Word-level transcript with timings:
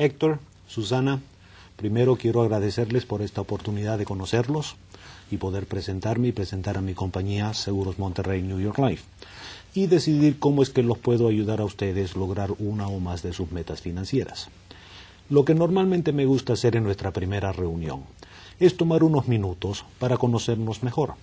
Héctor, 0.00 0.38
Susana, 0.68 1.20
primero 1.74 2.14
quiero 2.14 2.40
agradecerles 2.42 3.04
por 3.04 3.20
esta 3.20 3.40
oportunidad 3.40 3.98
de 3.98 4.04
conocerlos 4.04 4.76
y 5.28 5.38
poder 5.38 5.66
presentarme 5.66 6.28
y 6.28 6.32
presentar 6.32 6.78
a 6.78 6.80
mi 6.80 6.94
compañía 6.94 7.52
Seguros 7.52 7.98
Monterrey 7.98 8.40
New 8.40 8.60
York 8.60 8.78
Life 8.78 9.02
y 9.74 9.88
decidir 9.88 10.38
cómo 10.38 10.62
es 10.62 10.70
que 10.70 10.84
los 10.84 10.98
puedo 10.98 11.26
ayudar 11.26 11.60
a 11.60 11.64
ustedes 11.64 12.14
lograr 12.14 12.52
una 12.60 12.86
o 12.86 13.00
más 13.00 13.24
de 13.24 13.32
sus 13.32 13.50
metas 13.50 13.80
financieras. 13.80 14.50
Lo 15.30 15.44
que 15.44 15.56
normalmente 15.56 16.12
me 16.12 16.26
gusta 16.26 16.52
hacer 16.52 16.76
en 16.76 16.84
nuestra 16.84 17.12
primera 17.12 17.50
reunión 17.50 18.04
es 18.60 18.76
tomar 18.76 19.02
unos 19.02 19.26
minutos 19.26 19.84
para 19.98 20.16
conocernos 20.16 20.84
mejor 20.84 21.14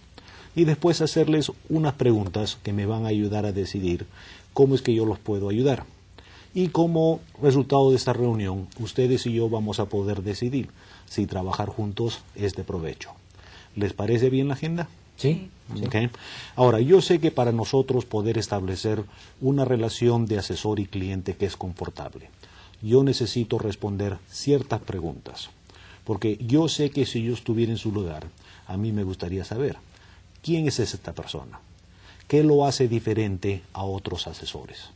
y 0.53 0.65
después 0.65 0.99
hacerles 0.99 1.49
unas 1.69 1.93
preguntas 1.93 2.57
que 2.61 2.73
me 2.73 2.85
van 2.85 3.05
a 3.05 3.09
ayudar 3.09 3.45
a 3.45 3.53
decidir 3.53 4.05
cómo 4.51 4.75
es 4.75 4.81
que 4.81 4.93
yo 4.93 5.05
los 5.05 5.17
puedo 5.17 5.47
ayudar. 5.47 5.85
Y 6.55 6.69
como 6.69 7.19
resultado 7.41 7.89
de 7.89 7.97
esta 7.97 8.13
reunión, 8.13 8.69
ustedes 8.79 9.25
y 9.25 9.33
yo 9.33 9.49
vamos 9.49 9.81
a 9.81 9.89
poder 9.89 10.23
decidir 10.23 10.69
si 11.05 11.27
trabajar 11.27 11.67
juntos 11.67 12.21
es 12.33 12.55
de 12.55 12.63
provecho. 12.63 13.11
¿Les 13.75 13.91
parece 13.91 14.29
bien 14.29 14.47
la 14.47 14.53
agenda? 14.53 14.87
Sí. 15.17 15.49
Okay. 15.85 16.09
Ahora, 16.55 16.79
yo 16.79 17.01
sé 17.01 17.19
que 17.19 17.29
para 17.29 17.51
nosotros 17.51 18.05
poder 18.05 18.37
establecer 18.37 19.03
una 19.41 19.65
relación 19.65 20.27
de 20.27 20.37
asesor 20.37 20.79
y 20.79 20.85
cliente 20.85 21.35
que 21.35 21.45
es 21.45 21.57
confortable, 21.57 22.29
yo 22.81 23.03
necesito 23.03 23.59
responder 23.59 24.17
ciertas 24.29 24.79
preguntas. 24.79 25.49
Porque 26.05 26.37
yo 26.37 26.69
sé 26.69 26.89
que 26.89 27.05
si 27.05 27.21
yo 27.21 27.33
estuviera 27.33 27.73
en 27.73 27.77
su 27.77 27.91
lugar, 27.91 28.27
a 28.65 28.77
mí 28.77 28.93
me 28.93 29.03
gustaría 29.03 29.43
saber 29.43 29.75
quién 30.41 30.69
es 30.69 30.79
esta 30.79 31.11
persona, 31.11 31.59
qué 32.29 32.43
lo 32.43 32.65
hace 32.65 32.87
diferente 32.87 33.61
a 33.73 33.83
otros 33.83 34.27
asesores. 34.27 34.91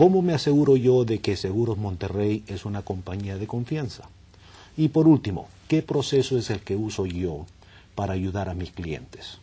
¿Cómo 0.00 0.22
me 0.22 0.32
aseguro 0.32 0.78
yo 0.78 1.04
de 1.04 1.18
que 1.18 1.36
Seguros 1.36 1.76
Monterrey 1.76 2.42
es 2.46 2.64
una 2.64 2.80
compañía 2.80 3.36
de 3.36 3.46
confianza? 3.46 4.08
Y 4.74 4.88
por 4.88 5.06
último, 5.06 5.48
¿qué 5.68 5.82
proceso 5.82 6.38
es 6.38 6.48
el 6.48 6.60
que 6.60 6.74
uso 6.74 7.04
yo 7.04 7.44
para 7.94 8.14
ayudar 8.14 8.48
a 8.48 8.54
mis 8.54 8.70
clientes? 8.70 9.36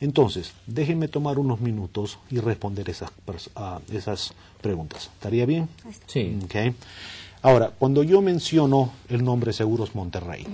Entonces, 0.00 0.54
déjenme 0.66 1.06
tomar 1.06 1.38
unos 1.38 1.60
minutos 1.60 2.18
y 2.32 2.40
responder 2.40 2.90
esas, 2.90 3.12
uh, 3.54 3.94
esas 3.94 4.34
preguntas. 4.60 5.08
¿Estaría 5.14 5.46
bien? 5.46 5.68
Sí. 6.08 6.36
Okay. 6.46 6.74
Ahora, 7.40 7.70
cuando 7.70 8.02
yo 8.02 8.20
menciono 8.22 8.90
el 9.08 9.22
nombre 9.22 9.52
Seguros 9.52 9.94
Monterrey, 9.94 10.44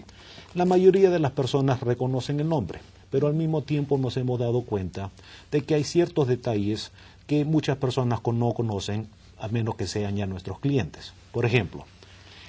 la 0.52 0.66
mayoría 0.66 1.08
de 1.08 1.20
las 1.20 1.32
personas 1.32 1.80
reconocen 1.80 2.38
el 2.40 2.50
nombre, 2.50 2.80
pero 3.10 3.28
al 3.28 3.34
mismo 3.34 3.62
tiempo 3.62 3.96
nos 3.96 4.18
hemos 4.18 4.38
dado 4.38 4.60
cuenta 4.60 5.10
de 5.50 5.62
que 5.62 5.74
hay 5.74 5.84
ciertos 5.84 6.28
detalles 6.28 6.92
que 7.26 7.46
muchas 7.46 7.78
personas 7.78 8.20
no 8.26 8.52
conocen, 8.52 9.08
a 9.40 9.48
menos 9.48 9.76
que 9.76 9.86
sean 9.86 10.16
ya 10.16 10.26
nuestros 10.26 10.58
clientes. 10.58 11.12
Por 11.32 11.44
ejemplo, 11.44 11.84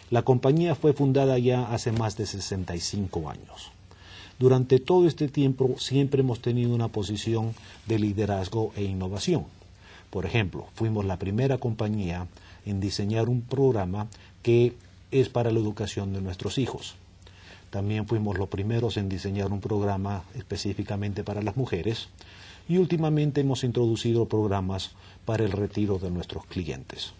la 0.09 0.23
compañía 0.23 0.75
fue 0.75 0.93
fundada 0.93 1.37
ya 1.37 1.71
hace 1.71 1.91
más 1.91 2.17
de 2.17 2.25
65 2.25 3.29
años. 3.29 3.71
Durante 4.39 4.79
todo 4.79 5.07
este 5.07 5.27
tiempo 5.27 5.75
siempre 5.77 6.21
hemos 6.21 6.41
tenido 6.41 6.73
una 6.73 6.87
posición 6.87 7.53
de 7.85 7.99
liderazgo 7.99 8.71
e 8.75 8.83
innovación. 8.83 9.45
Por 10.09 10.25
ejemplo, 10.25 10.67
fuimos 10.73 11.05
la 11.05 11.19
primera 11.19 11.57
compañía 11.57 12.27
en 12.65 12.79
diseñar 12.79 13.29
un 13.29 13.41
programa 13.41 14.07
que 14.41 14.73
es 15.11 15.29
para 15.29 15.51
la 15.51 15.59
educación 15.59 16.13
de 16.13 16.21
nuestros 16.21 16.57
hijos. 16.57 16.95
También 17.69 18.07
fuimos 18.07 18.37
los 18.37 18.49
primeros 18.49 18.97
en 18.97 19.09
diseñar 19.09 19.51
un 19.51 19.61
programa 19.61 20.23
específicamente 20.33 21.23
para 21.23 21.43
las 21.43 21.55
mujeres 21.55 22.07
y 22.69 22.77
últimamente 22.77 23.41
hemos 23.41 23.65
introducido 23.65 24.27
programas 24.27 24.91
para 25.25 25.43
el 25.43 25.51
retiro 25.51 25.97
de 25.97 26.11
nuestros 26.11 26.45
clientes. 26.45 27.11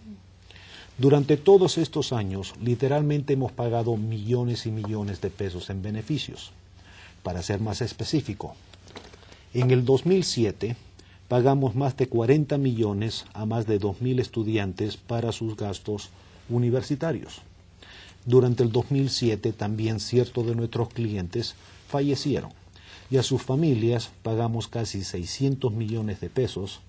Durante 0.97 1.37
todos 1.37 1.77
estos 1.77 2.13
años, 2.13 2.53
literalmente 2.61 3.33
hemos 3.33 3.51
pagado 3.51 3.97
millones 3.97 4.65
y 4.67 4.71
millones 4.71 5.21
de 5.21 5.31
pesos 5.31 5.69
en 5.69 5.81
beneficios. 5.81 6.51
Para 7.23 7.41
ser 7.41 7.59
más 7.59 7.81
específico, 7.81 8.55
en 9.53 9.71
el 9.71 9.83
2007 9.85 10.75
pagamos 11.27 11.75
más 11.75 11.97
de 11.97 12.07
40 12.07 12.57
millones 12.57 13.25
a 13.33 13.45
más 13.45 13.65
de 13.65 13.79
2.000 13.79 14.19
estudiantes 14.19 14.97
para 14.97 15.31
sus 15.31 15.55
gastos 15.55 16.09
universitarios. 16.49 17.41
Durante 18.25 18.63
el 18.63 18.71
2007 18.71 19.53
también 19.53 19.99
ciertos 19.99 20.45
de 20.45 20.55
nuestros 20.55 20.89
clientes 20.89 21.55
fallecieron 21.87 22.51
y 23.11 23.17
a 23.17 23.23
sus 23.23 23.41
familias 23.41 24.11
pagamos 24.23 24.67
casi 24.67 25.03
600 25.03 25.73
millones 25.73 26.19
de 26.21 26.29
pesos 26.29 26.81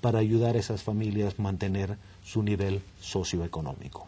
para 0.00 0.18
ayudar 0.18 0.56
a 0.56 0.58
esas 0.58 0.82
familias 0.82 1.34
a 1.38 1.42
mantener 1.42 1.96
su 2.24 2.42
nivel 2.42 2.82
socioeconómico. 3.00 4.06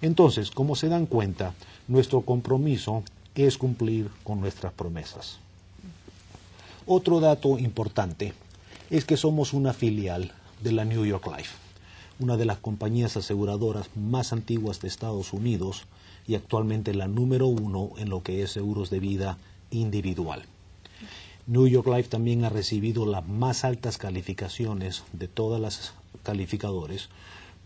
Entonces, 0.00 0.50
como 0.50 0.74
se 0.76 0.88
dan 0.88 1.06
cuenta, 1.06 1.54
nuestro 1.88 2.22
compromiso 2.22 3.04
es 3.34 3.56
cumplir 3.56 4.10
con 4.24 4.40
nuestras 4.40 4.72
promesas. 4.72 5.38
Otro 6.86 7.20
dato 7.20 7.58
importante 7.58 8.34
es 8.90 9.04
que 9.04 9.16
somos 9.16 9.52
una 9.52 9.72
filial 9.72 10.32
de 10.62 10.72
la 10.72 10.84
New 10.84 11.06
York 11.06 11.26
Life, 11.36 11.54
una 12.18 12.36
de 12.36 12.44
las 12.44 12.58
compañías 12.58 13.16
aseguradoras 13.16 13.88
más 13.96 14.32
antiguas 14.32 14.80
de 14.80 14.88
Estados 14.88 15.32
Unidos 15.32 15.84
y 16.26 16.34
actualmente 16.34 16.94
la 16.94 17.08
número 17.08 17.46
uno 17.46 17.90
en 17.96 18.10
lo 18.10 18.22
que 18.22 18.42
es 18.42 18.50
seguros 18.50 18.90
de 18.90 19.00
vida 19.00 19.38
individual. 19.70 20.42
New 21.46 21.66
York 21.66 21.86
Life 21.88 22.08
también 22.08 22.44
ha 22.44 22.48
recibido 22.50 23.04
las 23.04 23.26
más 23.26 23.64
altas 23.64 23.98
calificaciones 23.98 25.02
de 25.12 25.28
todas 25.28 25.60
las 25.60 25.92
calificadores 26.22 27.08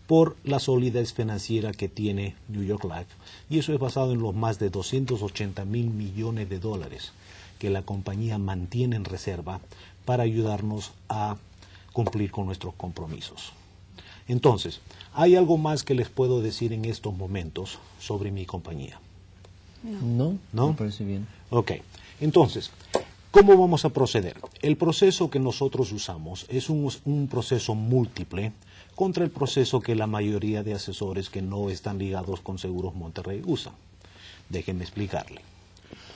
por 0.07 0.37
la 0.45 0.61
solidez 0.61 1.13
financiera 1.13 1.73
que 1.73 1.89
tiene 1.89 2.37
New 2.49 2.63
York 2.63 2.85
Life 2.85 3.15
y 3.51 3.59
eso 3.59 3.73
es 3.73 3.79
basado 3.79 4.13
en 4.13 4.21
los 4.21 4.35
más 4.35 4.59
de 4.59 4.71
280 4.71 5.65
mil 5.65 5.91
millones 5.91 6.49
de 6.49 6.59
dólares 6.59 7.13
que 7.59 7.71
la 7.71 7.83
compañía 7.83 8.39
mantiene 8.39 8.97
en 8.97 9.05
reserva 9.05 9.61
para 10.05 10.23
ayudarnos 10.23 10.93
a 11.09 11.37
cumplir 11.93 12.31
con 12.31 12.47
nuestros 12.47 12.75
compromisos. 12.75 13.53
Entonces, 14.29 14.81
¿hay 15.15 15.37
algo 15.37 15.57
más 15.57 15.83
que 15.83 15.95
les 15.95 16.09
puedo 16.09 16.41
decir 16.41 16.73
en 16.73 16.85
estos 16.85 17.15
momentos 17.15 17.79
sobre 17.99 18.31
mi 18.31 18.45
compañía? 18.45 19.01
No, 19.83 20.37
¿No? 20.53 20.69
me 20.69 20.75
parece 20.75 21.05
bien. 21.05 21.27
Ok, 21.51 21.73
entonces, 22.21 22.71
¿cómo 23.37 23.55
vamos 23.55 23.85
a 23.85 23.91
proceder? 23.91 24.41
El 24.63 24.79
proceso 24.79 25.29
que 25.29 25.39
nosotros 25.39 25.93
usamos 25.93 26.47
es 26.49 26.71
un, 26.71 27.29
proceso 27.31 27.75
múltiple 27.75 28.55
contra 28.95 29.25
el 29.25 29.31
proceso 29.31 29.81
que 29.81 29.95
la 29.95 30.07
mayoría 30.07 30.63
de 30.63 30.73
asesores 30.73 31.29
que 31.29 31.43
no 31.43 31.69
están 31.69 31.99
ligados 31.99 32.41
con 32.41 32.59
Seguros 32.59 32.95
Monterrey 32.95 33.43
usan. 33.45 33.75
Déjenme 34.49 34.85
explicarle. 34.85 35.43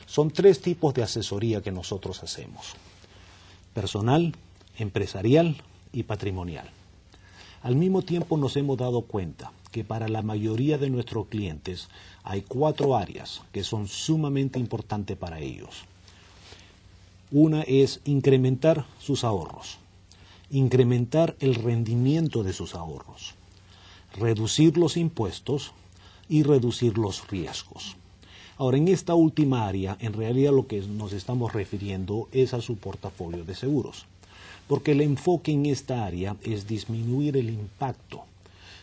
Son 0.07 0.31
tres 0.31 0.63
tipos 0.63 0.95
de 0.95 1.03
asesoría 1.03 1.61
que 1.61 1.71
nosotros 1.71 2.23
hacemos. 2.23 2.73
Personal, 3.75 4.35
empresarial 4.79 5.59
y 5.93 6.05
patrimonial. 6.05 6.71
Al 7.63 7.77
mismo 7.77 8.01
tiempo 8.01 8.39
nos 8.39 8.57
hemos 8.57 8.79
dado 8.79 9.03
cuenta 9.03 9.53
que 9.71 9.85
para 9.85 10.09
la 10.09 10.23
mayoría 10.23 10.79
de 10.79 10.89
nuestros 10.89 11.27
clientes 11.27 11.91
hay 12.23 12.41
cuatro 12.41 12.97
áreas 12.97 13.43
que 13.53 13.63
son 13.63 13.89
sumamente 13.89 14.59
importantes 14.59 15.19
para 15.19 15.39
ellos. 15.41 15.85
Una 17.33 17.63
es 17.63 18.01
incrementar 18.05 18.87
sus 18.99 19.23
ahorros, 19.23 19.79
incrementar 20.51 21.37
el 21.39 21.55
rendimiento 21.55 22.43
de 22.43 22.53
sus 22.53 22.75
ahorros, 22.75 23.35
reducir 24.15 24.77
los 24.77 24.97
impuestos 24.97 25.71
y 26.29 26.43
reducir 26.43 26.99
los 26.99 27.29
riesgos. 27.29 27.95
Ahora, 28.57 28.79
en 28.79 28.89
esta 28.89 29.15
última 29.15 29.69
área, 29.69 29.97
en 30.01 30.13
realidad 30.13 30.53
lo 30.53 30.67
que 30.67 30.81
nos 30.81 31.13
estamos 31.13 31.53
refiriendo 31.53 32.29
es 32.33 32.53
a 32.53 32.61
su 32.61 32.79
portafolio 32.79 33.45
de 33.45 33.55
seguros, 33.55 34.07
porque 34.67 34.91
el 34.91 35.01
enfoque 35.01 35.53
en 35.53 35.67
esta 35.67 36.05
área 36.05 36.37
es 36.43 36.67
disminuir 36.67 37.37
el 37.37 37.51
impacto 37.51 38.25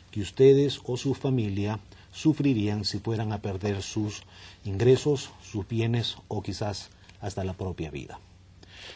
que 0.10 0.22
ustedes 0.22 0.80
o 0.86 0.96
su 0.96 1.16
familia 1.16 1.82
sufrirían 2.14 2.86
si 2.86 3.00
fueran 3.00 3.34
a 3.34 3.42
perder 3.42 3.84
sus 3.84 4.24
ingresos, 4.64 5.32
sus 5.44 5.68
bienes 5.68 6.16
o 6.30 6.42
quizás 6.42 6.92
hasta 7.20 7.44
la 7.44 7.52
propia 7.52 7.92
vida. 7.92 8.22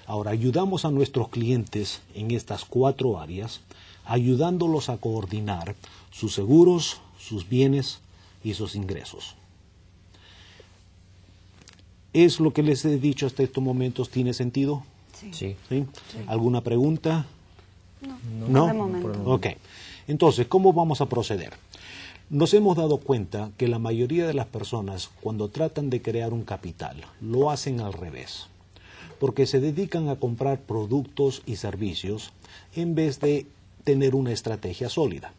Ahora, 0.05 0.31
ayudamos 0.31 0.85
a 0.85 0.91
nuestros 0.91 1.29
clientes 1.29 2.01
en 2.15 2.31
estas 2.31 2.65
cuatro 2.65 3.19
áreas, 3.19 3.61
ayudándolos 4.05 4.89
a 4.89 4.97
coordinar 4.97 5.75
sus 6.11 6.33
seguros, 6.33 7.01
sus 7.19 7.47
bienes 7.47 7.99
y 8.43 8.53
sus 8.53 8.75
ingresos. 8.75 9.35
¿Es 12.13 12.39
lo 12.39 12.51
que 12.51 12.63
les 12.63 12.83
he 12.83 12.97
dicho 12.97 13.25
hasta 13.25 13.43
estos 13.43 13.63
momentos? 13.63 14.09
¿Tiene 14.09 14.33
sentido? 14.33 14.83
Sí. 15.31 15.55
¿Sí? 15.69 15.85
¿Alguna 16.27 16.61
pregunta? 16.61 17.25
No, 18.39 18.47
¿No? 18.47 18.67
de 18.67 18.73
momento. 18.73 19.23
Ok. 19.25 19.47
Entonces, 20.07 20.47
¿cómo 20.47 20.73
vamos 20.73 20.99
a 21.01 21.05
proceder? 21.05 21.53
Nos 22.29 22.53
hemos 22.53 22.77
dado 22.77 22.97
cuenta 22.97 23.51
que 23.57 23.67
la 23.67 23.77
mayoría 23.77 24.25
de 24.25 24.33
las 24.33 24.47
personas, 24.47 25.09
cuando 25.21 25.49
tratan 25.49 25.89
de 25.89 26.01
crear 26.01 26.33
un 26.33 26.43
capital, 26.43 27.03
lo 27.19 27.51
hacen 27.51 27.81
al 27.81 27.93
revés, 27.93 28.47
porque 29.21 29.45
se 29.45 29.59
dedican 29.59 30.09
a 30.09 30.15
comprar 30.15 30.62
productos 30.62 31.44
y 31.45 31.57
servicios 31.57 32.31
en 32.75 32.95
vez 32.95 33.19
de 33.19 33.45
tener 33.83 34.15
una 34.15 34.31
estrategia 34.31 34.89
sólida. 34.89 35.31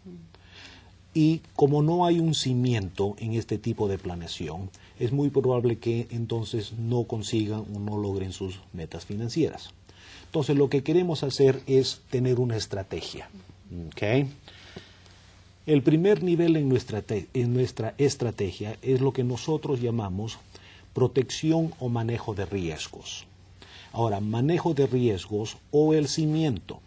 Y 1.14 1.40
como 1.56 1.82
no 1.82 2.06
hay 2.06 2.20
un 2.20 2.36
cimiento 2.36 3.16
en 3.18 3.32
este 3.32 3.58
tipo 3.58 3.88
de 3.88 3.98
planeación, 3.98 4.70
es 5.00 5.10
muy 5.10 5.30
probable 5.30 5.78
que 5.78 6.06
entonces 6.12 6.74
no 6.78 7.08
consigan 7.08 7.64
o 7.74 7.80
no 7.80 7.98
logren 7.98 8.32
sus 8.32 8.60
metas 8.72 9.04
financieras. 9.04 9.70
Entonces 10.26 10.56
lo 10.56 10.70
que 10.70 10.84
queremos 10.84 11.24
hacer 11.24 11.60
es 11.66 12.02
tener 12.08 12.38
una 12.38 12.56
estrategia. 12.56 13.28
El 15.66 15.82
primer 15.82 16.22
nivel 16.22 16.54
en 16.54 16.68
nuestra, 16.68 17.02
en 17.08 17.52
nuestra 17.52 17.96
estrategia 17.98 18.78
es 18.80 19.00
lo 19.00 19.12
que 19.12 19.24
nosotros 19.24 19.80
llamamos 19.80 20.38
protección 20.94 21.74
o 21.80 21.88
manejo 21.88 22.32
de 22.34 22.46
riesgos. 22.46 23.26
Ahora, 23.92 24.20
manejo 24.20 24.72
de 24.72 24.86
riesgos 24.86 25.58
o 25.70 25.92
el 25.92 26.08
cimiento 26.08 26.80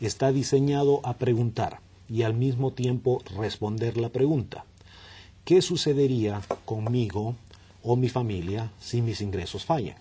está 0.00 0.32
diseñado 0.32 1.00
a 1.04 1.14
preguntar 1.14 1.80
y 2.08 2.22
al 2.22 2.32
mismo 2.32 2.72
tiempo 2.72 3.22
responder 3.36 3.98
la 3.98 4.08
pregunta. 4.08 4.64
¿Qué 5.44 5.60
sucedería 5.60 6.40
conmigo 6.64 7.34
o 7.82 7.96
mi 7.96 8.08
familia 8.08 8.70
si 8.80 9.02
mis 9.02 9.20
ingresos 9.20 9.66
fallan? 9.66 9.96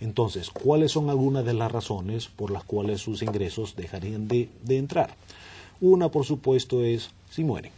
Entonces, 0.00 0.50
¿cuáles 0.50 0.92
son 0.92 1.10
algunas 1.10 1.44
de 1.44 1.54
las 1.54 1.70
razones 1.70 2.28
por 2.28 2.50
las 2.50 2.64
cuales 2.64 3.00
sus 3.00 3.22
ingresos 3.22 3.74
dejarían 3.76 4.28
de, 4.28 4.48
de 4.62 4.78
entrar? 4.78 5.14
Una, 5.80 6.08
por 6.08 6.24
supuesto, 6.24 6.84
es 6.84 7.10
si 7.30 7.42
mueren, 7.42 7.72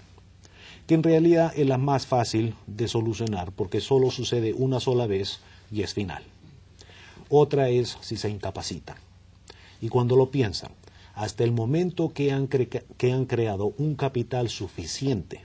que 0.86 0.94
en 0.94 1.02
realidad 1.02 1.52
es 1.56 1.66
la 1.66 1.78
más 1.78 2.06
fácil 2.06 2.54
de 2.66 2.88
solucionar 2.88 3.52
porque 3.52 3.80
solo 3.80 4.10
sucede 4.10 4.52
una 4.52 4.80
sola 4.80 5.06
vez 5.06 5.40
y 5.72 5.82
es 5.82 5.94
final. 5.94 6.22
Otra 7.36 7.68
es 7.68 7.98
si 8.00 8.16
se 8.16 8.30
incapacitan. 8.30 8.94
Y 9.80 9.88
cuando 9.88 10.14
lo 10.14 10.30
piensan, 10.30 10.70
hasta 11.16 11.42
el 11.42 11.50
momento 11.50 12.12
que 12.12 12.30
han, 12.30 12.46
que 12.46 13.12
han 13.12 13.24
creado 13.24 13.74
un 13.76 13.96
capital 13.96 14.48
suficiente 14.50 15.40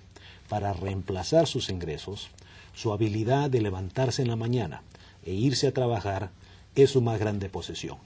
para 0.50 0.71
reemplazar 0.71 1.47
sus 1.47 1.68
ingresos, 1.69 2.30
su 2.75 2.94
habilidad 2.94 3.50
de 3.50 3.63
levantarse 3.63 4.21
en 4.21 4.27
la 4.27 4.36
mañana 4.36 4.83
e 5.25 5.33
irse 5.33 5.65
a 5.65 5.74
trabajar 5.74 6.30
es 6.75 6.91
su 6.91 7.01
más 7.01 7.19
grande 7.19 7.50
posesión. 7.50 7.97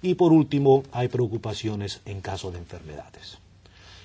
Y 0.00 0.14
por 0.14 0.32
último, 0.32 0.82
hay 0.90 1.08
preocupaciones 1.08 2.00
en 2.06 2.22
caso 2.22 2.50
de 2.50 2.60
enfermedades. 2.60 3.36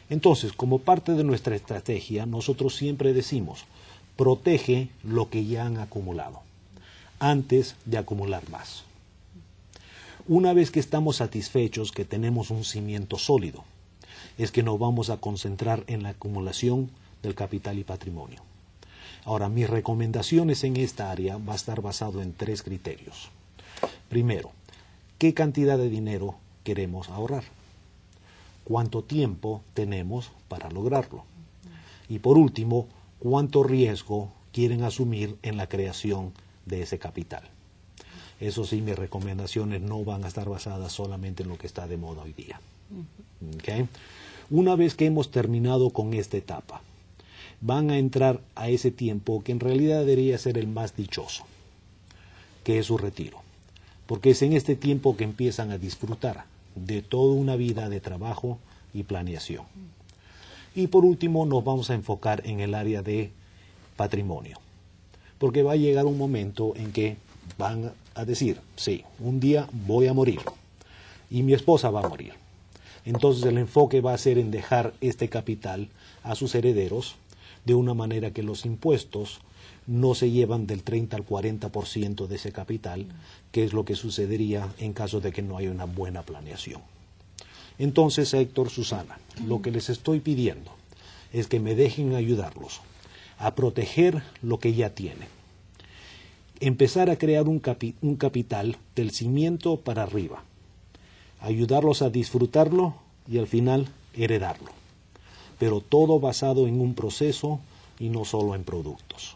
Entonces, 0.09 0.51
como 0.51 0.79
parte 0.79 1.13
de 1.13 1.23
nuestra 1.23 1.55
estrategia, 1.55 2.25
nosotros 2.25 2.75
siempre 2.75 3.13
decimos, 3.13 3.63
protege 4.17 4.89
lo 5.01 5.29
que 5.29 5.45
ya 5.45 5.65
han 5.65 5.77
acumulado, 5.77 6.41
antes 7.21 7.75
de 7.85 7.99
acumular 7.99 8.49
más. 8.49 8.83
Una 10.27 10.53
vez 10.53 10.71
que 10.71 10.79
estamos 10.79 11.17
satisfechos 11.17 11.91
que 11.91 12.03
tenemos 12.03 12.49
un 12.49 12.63
cimiento 12.63 13.19
sólido, 13.19 13.63
es 14.39 14.51
que 14.51 14.63
nos 14.63 14.79
vamos 14.79 15.11
a 15.11 15.17
concentrar 15.17 15.83
en 15.85 16.01
la 16.01 16.09
acumulación 16.09 16.89
del 17.21 17.35
capital 17.35 17.77
y 17.77 17.83
patrimonio. 17.83 18.41
Ahora, 19.23 19.49
mis 19.49 19.69
recomendaciones 19.69 20.63
en 20.63 20.77
esta 20.77 21.11
área 21.11 21.37
va 21.37 21.53
a 21.53 21.57
estar 21.57 21.81
basado 21.81 22.23
en 22.23 22.33
tres 22.33 22.63
criterios. 22.63 23.29
Primero, 24.09 24.51
¿qué 25.19 25.35
cantidad 25.35 25.77
de 25.77 25.89
dinero 25.89 26.35
queremos 26.63 27.09
ahorrar? 27.09 27.43
¿Cuánto 28.63 29.03
tiempo 29.03 29.61
tenemos 29.75 30.31
para 30.47 30.71
lograrlo? 30.71 31.23
Y 32.09 32.17
por 32.17 32.39
último, 32.39 32.87
¿cuánto 33.19 33.61
riesgo 33.61 34.31
quieren 34.51 34.83
asumir 34.83 35.35
en 35.43 35.57
la 35.57 35.67
creación 35.67 36.33
de 36.65 36.81
ese 36.83 36.99
capital? 36.99 37.43
Eso 38.39 38.65
sí, 38.65 38.81
mis 38.81 38.95
recomendaciones 38.95 39.81
no 39.81 40.03
van 40.03 40.23
a 40.25 40.27
estar 40.27 40.49
basadas 40.49 40.91
solamente 40.91 41.43
en 41.43 41.49
lo 41.49 41.57
que 41.57 41.67
está 41.67 41.87
de 41.87 41.97
moda 41.97 42.23
hoy 42.23 42.33
día. 42.33 42.59
Una 44.49 44.75
vez 44.75 44.95
que 44.95 45.05
hemos 45.05 45.31
terminado 45.31 45.91
con 45.91 46.13
esta 46.13 46.37
etapa, 46.37 46.81
van 47.61 47.91
a 47.91 47.99
entrar 47.99 48.41
a 48.55 48.69
ese 48.69 48.89
tiempo 48.89 49.43
que 49.43 49.51
en 49.51 49.59
realidad 49.59 49.99
debería 49.99 50.37
ser 50.37 50.57
el 50.57 50.67
más 50.67 50.95
dichoso, 50.95 51.43
que 52.63 52.79
es 52.79 52.87
su 52.87 52.97
retiro. 52.97 53.41
Porque 54.07 54.31
es 54.31 54.41
en 54.41 54.53
este 54.53 54.75
tiempo 54.75 55.15
que 55.15 55.23
empiezan 55.23 55.71
a 55.71 55.77
disfrutar 55.77 56.45
de 56.75 57.01
toda 57.01 57.33
una 57.33 57.55
vida 57.55 57.89
de 57.89 58.01
trabajo 58.01 58.57
y 58.93 59.03
planeación. 59.03 59.65
Y 60.73 60.87
por 60.87 61.05
último 61.05 61.45
nos 61.45 61.63
vamos 61.63 61.89
a 61.89 61.93
enfocar 61.93 62.41
en 62.45 62.59
el 62.59 62.73
área 62.73 63.03
de 63.03 63.31
patrimonio. 63.95 64.57
Porque 65.41 65.63
va 65.63 65.71
a 65.71 65.75
llegar 65.75 66.05
un 66.05 66.19
momento 66.19 66.73
en 66.75 66.91
que 66.91 67.17
van 67.57 67.93
a 68.13 68.25
decir, 68.25 68.59
sí, 68.75 69.03
un 69.17 69.39
día 69.39 69.67
voy 69.87 70.05
a 70.05 70.13
morir 70.13 70.39
y 71.31 71.41
mi 71.41 71.53
esposa 71.53 71.89
va 71.89 72.01
a 72.01 72.07
morir. 72.07 72.33
Entonces 73.05 73.43
el 73.45 73.57
enfoque 73.57 74.01
va 74.01 74.13
a 74.13 74.19
ser 74.19 74.37
en 74.37 74.51
dejar 74.51 74.93
este 75.01 75.29
capital 75.29 75.89
a 76.21 76.35
sus 76.35 76.53
herederos 76.53 77.15
de 77.65 77.73
una 77.73 77.95
manera 77.95 78.29
que 78.29 78.43
los 78.43 78.67
impuestos 78.67 79.39
no 79.87 80.13
se 80.13 80.29
llevan 80.29 80.67
del 80.67 80.83
30 80.83 81.17
al 81.17 81.25
40% 81.25 82.27
de 82.27 82.35
ese 82.35 82.51
capital, 82.51 83.07
que 83.51 83.63
es 83.63 83.73
lo 83.73 83.83
que 83.83 83.95
sucedería 83.95 84.71
en 84.77 84.93
caso 84.93 85.21
de 85.21 85.31
que 85.31 85.41
no 85.41 85.57
haya 85.57 85.71
una 85.71 85.85
buena 85.85 86.21
planeación. 86.21 86.83
Entonces, 87.79 88.31
Héctor, 88.35 88.69
Susana, 88.69 89.17
lo 89.47 89.63
que 89.63 89.71
les 89.71 89.89
estoy 89.89 90.19
pidiendo 90.19 90.69
es 91.33 91.47
que 91.47 91.59
me 91.59 91.73
dejen 91.73 92.13
ayudarlos 92.13 92.81
a 93.41 93.55
proteger 93.55 94.23
lo 94.41 94.59
que 94.59 94.73
ya 94.73 94.91
tienen 94.91 95.27
empezar 96.61 97.09
a 97.09 97.17
crear 97.17 97.49
un, 97.49 97.61
un 98.01 98.15
capital 98.15 98.77
del 98.95 99.11
cimiento 99.11 99.77
para 99.77 100.03
arriba, 100.03 100.43
ayudarlos 101.41 102.01
a 102.03 102.09
disfrutarlo 102.09 102.95
y 103.27 103.39
al 103.39 103.47
final 103.47 103.89
heredarlo, 104.15 104.69
pero 105.59 105.81
todo 105.81 106.19
basado 106.19 106.67
en 106.67 106.79
un 106.79 106.93
proceso 106.93 107.59
y 107.99 108.09
no 108.09 108.25
solo 108.25 108.55
en 108.55 108.63
productos. 108.63 109.35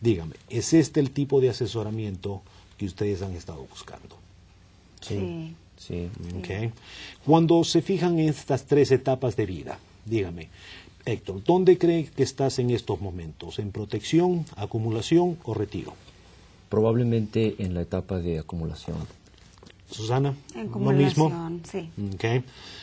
Dígame, 0.00 0.36
¿es 0.48 0.72
este 0.72 1.00
el 1.00 1.10
tipo 1.10 1.40
de 1.40 1.50
asesoramiento 1.50 2.42
que 2.78 2.86
ustedes 2.86 3.22
han 3.22 3.34
estado 3.34 3.66
buscando? 3.68 4.16
Sí. 5.00 5.54
Sí. 5.76 6.08
Cuando 7.26 7.62
se 7.62 7.82
fijan 7.82 8.18
en 8.18 8.30
estas 8.30 8.64
tres 8.64 8.90
etapas 8.92 9.36
de 9.36 9.44
vida, 9.44 9.78
dígame, 10.06 10.48
Héctor, 11.06 11.44
¿dónde 11.44 11.78
cree 11.78 12.06
que 12.06 12.24
estás 12.24 12.58
en 12.58 12.70
estos 12.70 13.00
momentos? 13.00 13.60
¿En 13.60 13.70
protección, 13.70 14.44
acumulación 14.56 15.38
o 15.44 15.54
retiro? 15.54 15.94
Probablemente 16.68 17.54
en 17.60 17.74
la 17.74 17.82
etapa 17.82 18.18
de 18.18 18.40
acumulación. 18.40 18.96
Susana, 19.88 20.34
en 20.56 20.66
acumulación, 20.66 21.62
sí. 21.64 21.88
Okay. 22.16 22.42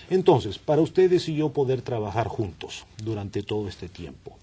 Entonces, 0.10 0.58
para 0.58 0.82
ustedes 0.82 1.28
y 1.28 1.36
yo 1.36 1.52
poder 1.52 1.82
trabajar 1.82 2.30
juntos 2.30 2.86
durante 3.04 3.44
todo 3.44 3.68
este 3.68 3.90
tiempo, 3.90 4.38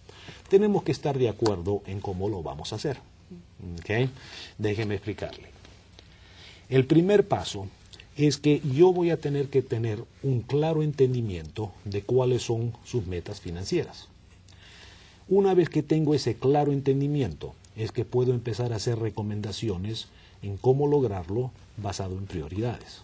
tenemos 0.51 0.83
que 0.83 0.93
estar 0.93 1.19
de 1.19 1.31
acuerdo 1.31 1.83
en 1.87 2.01
cómo 2.01 2.29
lo 2.29 2.43
vamos 2.43 2.75
a 2.75 2.77
hacer. 2.77 2.99
Okay. 3.81 4.11
Déjeme 4.59 4.97
explicarle. 4.97 5.49
El 6.69 6.85
primer 6.85 7.27
paso 7.27 7.67
es 8.17 8.38
que 8.38 8.61
yo 8.61 8.93
voy 8.93 9.11
a 9.11 9.21
tener 9.21 9.49
que 9.49 9.62
tener 9.62 10.05
un 10.23 10.40
claro 10.40 10.83
entendimiento 10.83 11.73
de 11.85 12.02
cuáles 12.02 12.43
son 12.43 12.73
sus 12.85 13.07
metas 13.07 13.40
financieras. 13.40 14.09
Una 15.29 15.55
vez 15.55 15.69
que 15.69 15.83
tengo 15.83 16.14
ese 16.14 16.35
claro 16.35 16.73
entendimiento, 16.73 17.55
es 17.76 17.93
que 17.93 18.05
puedo 18.05 18.33
empezar 18.33 18.73
a 18.73 18.76
hacer 18.76 18.99
recomendaciones 18.99 20.09
en 20.43 20.57
cómo 20.57 20.87
lograrlo 20.87 21.52
basado 21.76 22.19
en 22.19 22.26
prioridades. 22.26 23.02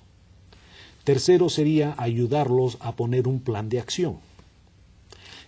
Tercero 1.05 1.49
sería 1.49 1.95
ayudarlos 1.99 2.79
a 2.81 2.97
poner 2.97 3.29
un 3.29 3.39
plan 3.41 3.69
de 3.69 3.79
acción. 3.79 4.19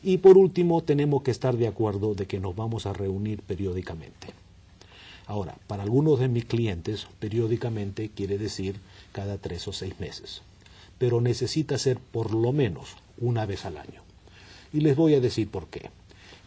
Y 0.04 0.18
por 0.18 0.38
último, 0.38 0.82
tenemos 0.84 1.22
que 1.22 1.32
estar 1.32 1.56
de 1.56 1.66
acuerdo 1.66 2.14
de 2.14 2.26
que 2.26 2.38
nos 2.38 2.54
vamos 2.54 2.86
a 2.86 2.92
reunir 2.92 3.42
periódicamente. 3.42 4.28
Ahora, 5.28 5.56
para 5.66 5.82
algunos 5.82 6.18
de 6.18 6.28
mis 6.28 6.46
clientes, 6.46 7.06
periódicamente 7.20 8.08
quiere 8.08 8.38
decir 8.38 8.80
cada 9.12 9.36
tres 9.36 9.68
o 9.68 9.74
seis 9.74 10.00
meses, 10.00 10.40
pero 10.96 11.20
necesita 11.20 11.76
ser 11.76 11.98
por 11.98 12.32
lo 12.32 12.50
menos 12.50 12.96
una 13.18 13.44
vez 13.44 13.66
al 13.66 13.76
año. 13.76 14.00
Y 14.72 14.80
les 14.80 14.96
voy 14.96 15.14
a 15.14 15.20
decir 15.20 15.50
por 15.50 15.66
qué. 15.66 15.90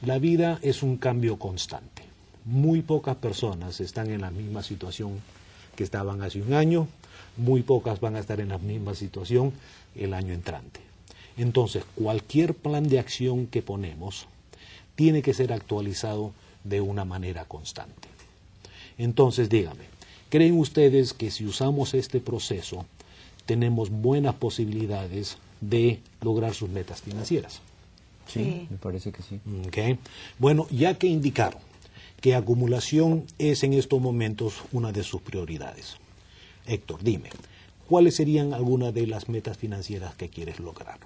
La 0.02 0.18
vida 0.18 0.58
es 0.64 0.82
un 0.82 0.98
cambio 0.98 1.38
constante. 1.38 2.02
Muy 2.44 2.82
pocas 2.82 3.18
personas 3.18 3.80
están 3.80 4.10
en 4.10 4.22
la 4.22 4.32
misma 4.32 4.64
situación 4.64 5.22
que 5.76 5.84
estaban 5.84 6.24
hace 6.24 6.42
un 6.42 6.56
año, 6.56 6.88
muy 7.38 7.62
pocas 7.62 8.00
van 8.00 8.16
a 8.16 8.20
estar 8.20 8.40
en 8.40 8.50
la 8.50 8.58
misma 8.58 8.96
situación 8.96 9.54
el 9.96 10.16
año 10.16 10.34
entrante. 10.34 10.80
Entonces, 11.38 11.84
cualquier 11.94 12.56
plan 12.56 12.90
de 12.90 12.98
acción 12.98 13.46
que 13.46 13.62
ponemos 13.62 14.26
tiene 14.96 15.22
que 15.22 15.36
ser 15.36 15.54
actualizado 15.54 16.34
de 16.64 16.82
una 16.82 17.06
manera 17.06 17.46
constante. 17.46 18.11
Entonces, 19.04 19.50
dígame, 19.50 19.86
¿creen 20.30 20.60
ustedes 20.60 21.14
que 21.14 21.32
si 21.32 21.44
usamos 21.44 21.96
este 21.96 22.20
proceso 22.20 22.86
tenemos 23.48 23.90
buenas 23.90 24.36
posibilidades 24.36 25.38
de 25.60 26.00
lograr 26.22 26.54
sus 26.54 26.70
metas 26.70 27.02
financieras? 27.02 27.62
Sí, 28.28 28.68
me 28.70 28.78
parece 28.78 29.12
que 29.12 29.24
sí. 29.24 29.40
Okay. 29.68 29.98
Bueno, 30.38 30.68
ya 30.70 31.00
que 31.00 31.08
indicaron 31.08 31.60
que 32.22 32.36
acumulación 32.36 33.26
es 33.40 33.64
en 33.64 33.74
estos 33.74 34.00
momentos 34.00 34.62
una 34.72 34.92
de 34.92 35.02
sus 35.02 35.20
prioridades. 35.22 35.96
Héctor, 36.68 37.04
dime, 37.04 37.32
¿cuáles 37.88 38.16
serían 38.16 38.54
algunas 38.54 38.94
de 38.94 39.08
las 39.08 39.30
metas 39.30 39.58
financieras 39.58 40.14
que 40.14 40.30
quieres 40.30 40.60
lograr? 40.60 41.00